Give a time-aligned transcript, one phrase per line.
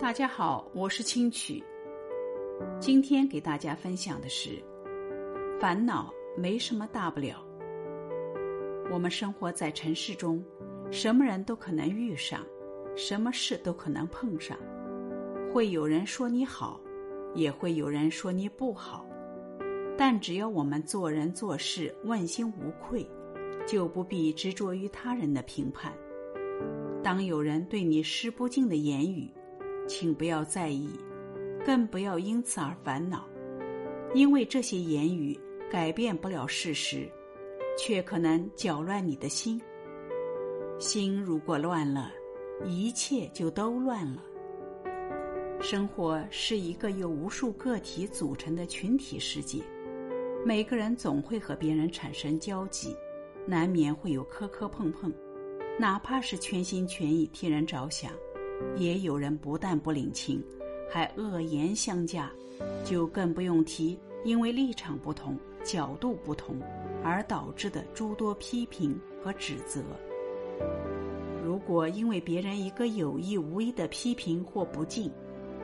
[0.00, 1.62] 大家好，我是清曲。
[2.80, 4.58] 今天给大家分享的是：
[5.60, 7.44] 烦恼没什么大不了。
[8.90, 10.42] 我们生活在城市中，
[10.90, 12.40] 什么人都可能遇上，
[12.96, 14.56] 什么事都可能碰上。
[15.52, 16.80] 会有人说你好，
[17.34, 19.06] 也会有人说你不好。
[19.98, 23.06] 但只要我们做人做事问心无愧，
[23.66, 25.92] 就不必执着于他人的评判。
[27.02, 29.30] 当有人对你施不敬的言语，
[29.90, 30.88] 请不要在意，
[31.66, 33.28] 更不要因此而烦恼，
[34.14, 35.36] 因为这些言语
[35.68, 37.10] 改变不了事实，
[37.76, 39.60] 却可能搅乱你的心。
[40.78, 42.12] 心如果乱了，
[42.64, 44.22] 一切就都乱了。
[45.60, 49.60] 生活是一个由无数个体组成的群体世界，
[50.46, 52.96] 每个人总会和别人产生交集，
[53.44, 55.12] 难免会有磕磕碰碰。
[55.80, 58.12] 哪怕是全心全意替人着想，
[58.76, 60.42] 也有人不但不领情，
[60.90, 62.30] 还恶言相加，
[62.84, 66.56] 就更不用提因为立场不同、角度不同
[67.02, 69.82] 而导致的诸多批评和指责。
[71.44, 75.10] 如果因为别人一个有意无意的批评或不敬，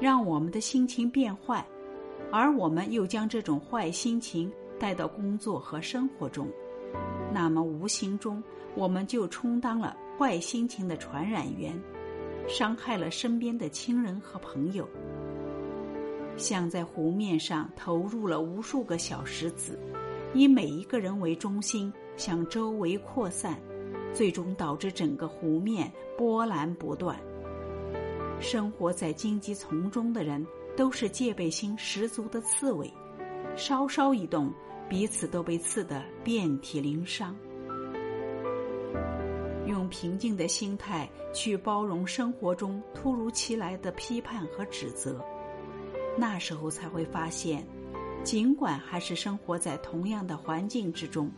[0.00, 1.64] 让我们的心情变坏，
[2.30, 6.48] 而我们又将这种坏心情带到工作和生活中，
[7.32, 8.42] 那么无形中
[8.74, 9.96] 我们就充当了。
[10.16, 11.74] 坏心情的传染源，
[12.46, 14.88] 伤害了身边的亲人和朋友，
[16.36, 19.78] 像在湖面上投入了无数个小石子，
[20.34, 23.58] 以每一个人为中心向周围扩散，
[24.12, 27.18] 最终导致整个湖面波澜不断。
[28.40, 32.92] 生活在荆棘丛中的人都是戒备心十足的刺猬，
[33.56, 34.52] 稍稍一动，
[34.88, 37.34] 彼此都被刺得遍体鳞伤。
[39.94, 45.24] 平静的心态去包容生活中突如其来的批判和指责，
[46.18, 47.64] 那时候才会发现，
[48.24, 51.30] 尽管还是生活在同样的环境之中，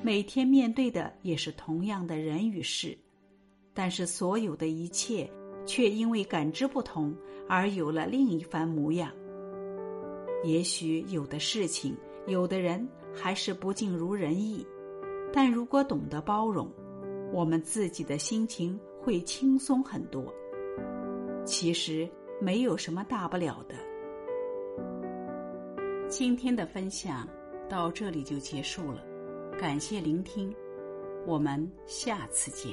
[0.00, 2.96] 每天面对的也是同样的人与事，
[3.74, 5.28] 但是所有的一切
[5.66, 7.12] 却因为感知不同
[7.48, 9.10] 而有了另一番模样。
[10.44, 11.96] 也许有的事情、
[12.28, 14.64] 有的人还是不尽如人意，
[15.32, 16.70] 但如果懂得包容。
[17.32, 20.32] 我们自己的心情会轻松很多。
[21.44, 22.08] 其实
[22.40, 23.74] 没有什么大不了的。
[26.08, 27.28] 今天的分享
[27.68, 29.02] 到这里就结束了，
[29.58, 30.54] 感谢聆听，
[31.26, 32.72] 我们下次见。